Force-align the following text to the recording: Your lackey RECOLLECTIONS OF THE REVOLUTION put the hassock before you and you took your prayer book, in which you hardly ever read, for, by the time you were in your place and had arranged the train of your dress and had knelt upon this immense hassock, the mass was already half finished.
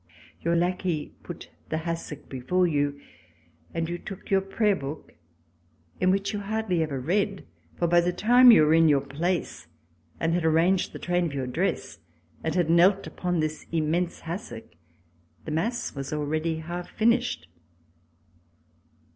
Your 0.41 0.55
lackey 0.55 1.13
RECOLLECTIONS 1.21 1.21
OF 1.21 1.29
THE 1.29 1.35
REVOLUTION 1.35 1.59
put 1.69 1.69
the 1.69 1.77
hassock 1.85 2.27
before 2.27 2.65
you 2.65 3.01
and 3.71 3.87
you 3.87 3.99
took 3.99 4.31
your 4.31 4.41
prayer 4.41 4.75
book, 4.75 5.13
in 5.99 6.09
which 6.09 6.33
you 6.33 6.39
hardly 6.39 6.81
ever 6.81 6.99
read, 6.99 7.45
for, 7.77 7.87
by 7.87 8.01
the 8.01 8.11
time 8.11 8.51
you 8.51 8.63
were 8.63 8.73
in 8.73 8.89
your 8.89 9.01
place 9.05 9.67
and 10.19 10.33
had 10.33 10.43
arranged 10.43 10.93
the 10.93 10.97
train 10.97 11.25
of 11.27 11.35
your 11.35 11.45
dress 11.45 11.99
and 12.43 12.55
had 12.55 12.67
knelt 12.67 13.05
upon 13.05 13.41
this 13.41 13.67
immense 13.71 14.21
hassock, 14.21 14.73
the 15.45 15.51
mass 15.51 15.93
was 15.93 16.11
already 16.11 16.55
half 16.55 16.89
finished. 16.89 17.47